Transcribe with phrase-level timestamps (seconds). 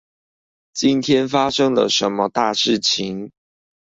[0.73, 3.31] 今天發生了什麼大事情